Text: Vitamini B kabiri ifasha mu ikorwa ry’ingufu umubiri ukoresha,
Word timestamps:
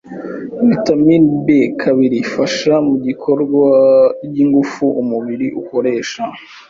Vitamini 0.69 1.27
B 1.45 1.47
kabiri 1.81 2.15
ifasha 2.25 2.73
mu 2.87 2.95
ikorwa 3.13 3.69
ry’ingufu 4.25 4.85
umubiri 5.01 5.47
ukoresha, 5.61 6.21